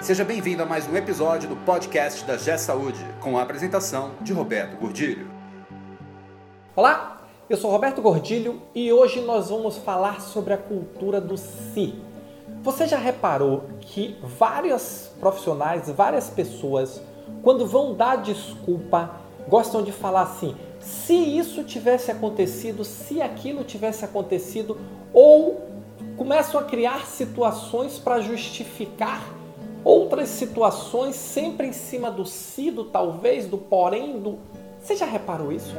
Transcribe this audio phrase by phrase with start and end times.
[0.00, 4.32] Seja bem-vindo a mais um episódio do podcast da G Saúde, com a apresentação de
[4.32, 5.28] Roberto Gordilho.
[6.76, 12.00] Olá, eu sou Roberto Gordilho e hoje nós vamos falar sobre a cultura do si.
[12.62, 17.02] Você já reparou que vários profissionais, várias pessoas,
[17.42, 19.16] quando vão dar desculpa,
[19.48, 24.78] gostam de falar assim: se isso tivesse acontecido, se aquilo tivesse acontecido,
[25.12, 25.68] ou
[26.16, 29.37] começam a criar situações para justificar
[29.84, 34.38] outras situações sempre em cima do si, do talvez, do porém, do.
[34.80, 35.74] Você já reparou isso?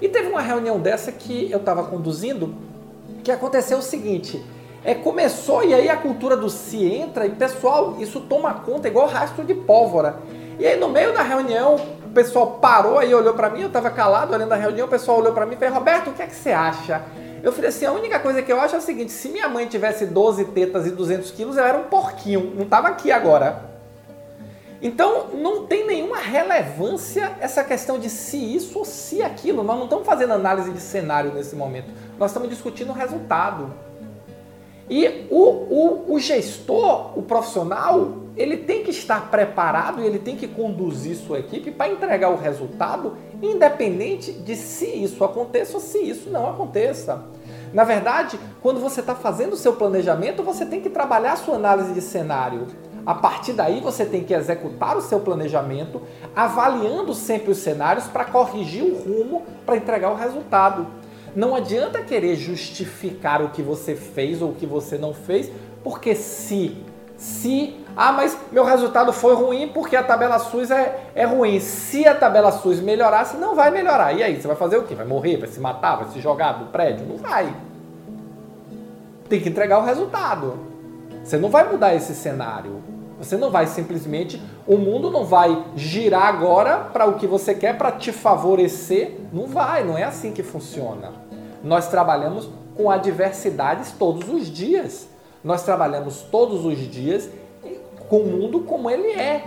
[0.00, 2.54] E teve uma reunião dessa que eu estava conduzindo
[3.22, 4.42] que aconteceu o seguinte:
[4.84, 9.06] é, começou e aí a cultura do se entra e pessoal, isso toma conta igual
[9.06, 10.16] rastro de pólvora.
[10.58, 13.90] E aí no meio da reunião, o pessoal parou aí, olhou para mim, eu estava
[13.90, 16.26] calado olhando a reunião, o pessoal olhou para mim e falou: Roberto, o que é
[16.26, 17.02] que você acha?
[17.42, 19.66] Eu falei assim: a única coisa que eu acho é o seguinte: se minha mãe
[19.66, 23.70] tivesse 12 tetas e 200 quilos, eu era um porquinho, não estava aqui agora.
[24.82, 29.62] Então não tem nenhuma relevância essa questão de se isso ou se aquilo.
[29.62, 31.88] Nós não estamos fazendo análise de cenário nesse momento.
[32.18, 33.72] Nós estamos discutindo o resultado.
[34.94, 40.36] E o, o, o gestor, o profissional, ele tem que estar preparado e ele tem
[40.36, 45.96] que conduzir sua equipe para entregar o resultado, independente de se isso aconteça ou se
[45.96, 47.24] isso não aconteça.
[47.72, 51.54] Na verdade, quando você está fazendo o seu planejamento, você tem que trabalhar a sua
[51.54, 52.66] análise de cenário.
[53.06, 56.02] A partir daí, você tem que executar o seu planejamento,
[56.36, 60.86] avaliando sempre os cenários para corrigir o rumo para entregar o resultado.
[61.34, 65.50] Não adianta querer justificar o que você fez ou o que você não fez,
[65.82, 66.76] porque se,
[67.16, 71.58] se, ah, mas meu resultado foi ruim porque a tabela SUS é, é ruim.
[71.58, 74.12] Se a tabela SUS melhorasse, não vai melhorar.
[74.12, 74.94] E aí, você vai fazer o quê?
[74.94, 75.38] Vai morrer?
[75.38, 75.96] Vai se matar?
[75.96, 77.06] Vai se jogar do prédio?
[77.06, 77.54] Não vai.
[79.28, 80.58] Tem que entregar o resultado.
[81.24, 82.82] Você não vai mudar esse cenário.
[83.18, 87.78] Você não vai simplesmente, o mundo não vai girar agora para o que você quer
[87.78, 89.16] para te favorecer.
[89.32, 91.21] Não vai, não é assim que funciona.
[91.62, 95.08] Nós trabalhamos com adversidades todos os dias.
[95.42, 97.28] Nós trabalhamos todos os dias
[98.08, 99.44] com o mundo como ele é.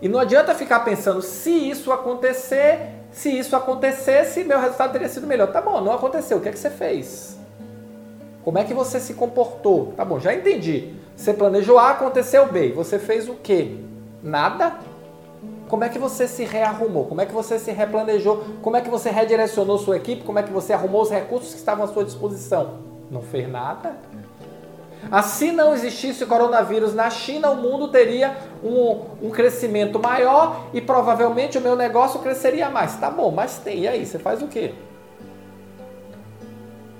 [0.00, 2.78] E não adianta ficar pensando se isso acontecer,
[3.10, 5.48] se isso acontecesse, meu resultado teria sido melhor.
[5.48, 6.38] Tá bom, não aconteceu.
[6.38, 7.38] O que é que você fez?
[8.44, 9.92] Como é que você se comportou?
[9.96, 10.94] Tá bom, já entendi.
[11.16, 12.72] Você planejou A, aconteceu B.
[12.72, 13.76] Você fez o quê?
[14.22, 14.78] Nada?
[15.68, 17.04] Como é que você se rearrumou?
[17.04, 18.44] Como é que você se replanejou?
[18.62, 20.24] Como é que você redirecionou sua equipe?
[20.24, 22.78] Como é que você arrumou os recursos que estavam à sua disposição?
[23.10, 23.96] Não fez nada?
[25.10, 30.80] Assim não existisse o coronavírus na China, o mundo teria um, um crescimento maior e
[30.80, 32.96] provavelmente o meu negócio cresceria mais.
[32.96, 33.80] Tá bom, mas tem.
[33.80, 34.74] E aí, você faz o quê?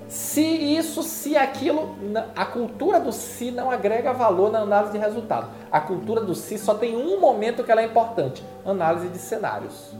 [0.09, 1.95] Se isso, se aquilo,
[2.35, 5.49] a cultura do se não agrega valor na análise de resultado.
[5.71, 9.93] A cultura do se só tem um momento que ela é importante: análise de cenários.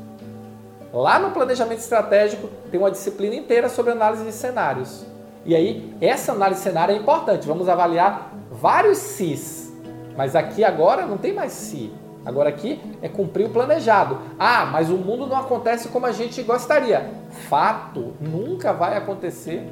[0.92, 5.06] Lá no planejamento estratégico tem uma disciplina inteira sobre análise de cenários.
[5.46, 7.48] E aí, essa análise de cenário é importante.
[7.48, 9.72] Vamos avaliar vários SIs.
[10.18, 11.94] Mas aqui agora não tem mais si.
[12.26, 14.18] Agora aqui é cumprir o planejado.
[14.40, 17.12] Ah, mas o mundo não acontece como a gente gostaria.
[17.48, 19.72] Fato, nunca vai acontecer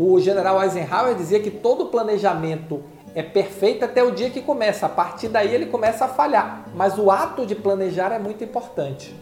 [0.00, 2.84] o general Eisenhower dizia que todo planejamento
[3.16, 4.86] é perfeito até o dia que começa.
[4.86, 6.66] A partir daí ele começa a falhar.
[6.72, 9.12] Mas o ato de planejar é muito importante.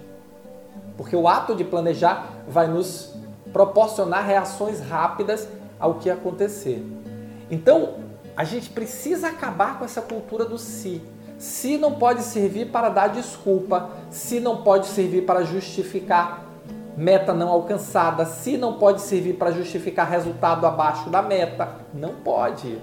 [0.94, 3.14] Porque o ato de planejar vai nos
[3.54, 5.48] proporcionar reações rápidas
[5.80, 6.84] ao que acontecer.
[7.50, 7.94] Então,
[8.36, 11.00] a gente precisa acabar com essa cultura do si.
[11.38, 16.45] Se não pode servir para dar desculpa, se não pode servir para justificar
[16.96, 22.78] meta não alcançada, se não pode servir para justificar resultado abaixo da meta, não pode.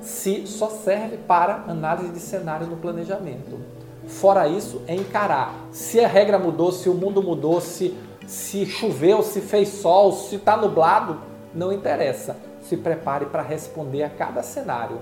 [0.00, 3.58] Se só serve para análise de cenário no planejamento.
[4.06, 5.54] Fora isso, é encarar.
[5.72, 7.96] Se a regra mudou, se o mundo mudou, se,
[8.26, 11.18] se choveu, se fez sol, se está nublado,
[11.54, 12.36] não interessa.
[12.60, 14.98] Se prepare para responder a cada cenário.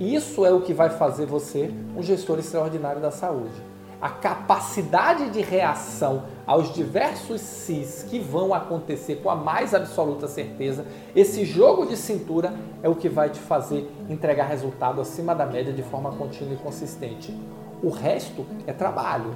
[0.00, 3.70] Isso é o que vai fazer você um gestor extraordinário da saúde.
[4.00, 10.86] A capacidade de reação aos diversos cis que vão acontecer com a mais absoluta certeza,
[11.14, 15.72] esse jogo de cintura é o que vai te fazer entregar resultado acima da média
[15.72, 17.38] de forma contínua e consistente.
[17.82, 19.34] O resto é trabalho.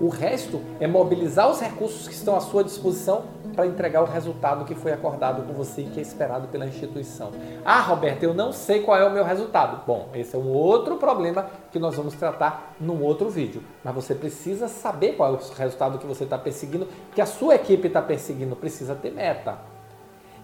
[0.00, 3.22] O resto é mobilizar os recursos que estão à sua disposição
[3.54, 7.30] para entregar o resultado que foi acordado com você e que é esperado pela instituição.
[7.64, 9.82] Ah, Roberto, eu não sei qual é o meu resultado.
[9.86, 13.62] Bom, esse é um outro problema que nós vamos tratar num outro vídeo.
[13.84, 17.54] Mas você precisa saber qual é o resultado que você está perseguindo, que a sua
[17.54, 18.56] equipe está perseguindo.
[18.56, 19.58] Precisa ter meta.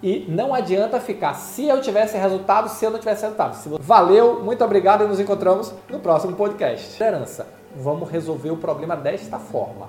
[0.00, 3.56] E não adianta ficar se eu tivesse resultado, se eu não tivesse resultado.
[3.80, 6.92] Valeu, muito obrigado e nos encontramos no próximo podcast.
[6.92, 9.88] Liderança vamos resolver o problema desta forma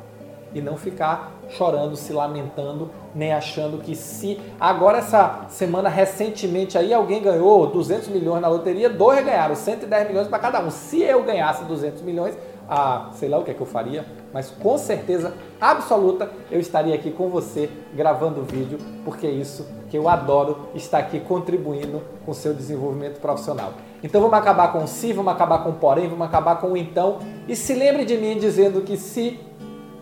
[0.54, 6.94] e não ficar chorando, se lamentando, nem achando que se agora essa semana recentemente aí
[6.94, 10.70] alguém ganhou 200 milhões na loteria, dois ganharam 110 milhões para cada um.
[10.70, 12.38] Se eu ganhasse 200 milhões,
[12.70, 16.96] ah, sei lá o que é que eu faria, mas com certeza absoluta eu estaria
[16.96, 22.32] aqui com você gravando vídeo, porque é isso que eu adoro estar aqui contribuindo com
[22.32, 23.74] o seu desenvolvimento profissional.
[24.04, 27.20] Então vamos acabar com se, vamos acabar com porém, vamos acabar com o então.
[27.48, 29.40] E se lembre de mim dizendo que se